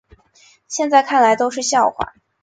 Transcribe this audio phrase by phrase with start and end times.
[0.67, 2.15] 现在看起来都是笑话